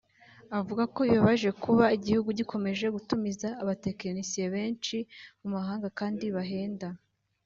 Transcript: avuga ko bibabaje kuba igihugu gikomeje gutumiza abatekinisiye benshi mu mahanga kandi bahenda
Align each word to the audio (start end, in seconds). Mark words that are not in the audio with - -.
avuga 0.59 0.83
ko 0.93 0.99
bibabaje 1.07 1.49
kuba 1.63 1.85
igihugu 1.97 2.29
gikomeje 2.39 2.85
gutumiza 2.95 3.47
abatekinisiye 3.61 4.45
benshi 4.55 4.97
mu 5.39 5.47
mahanga 5.55 5.87
kandi 5.99 6.25
bahenda 6.37 6.87